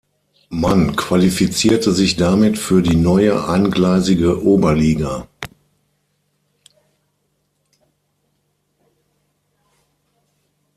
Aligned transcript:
Man 0.49 0.95
qualifizierte 0.95 1.91
sich 1.91 2.15
damit 2.15 2.57
für 2.57 2.81
die 2.81 2.95
neue 2.95 3.47
eingleisige 3.47 4.43
Oberliga. 4.43 5.27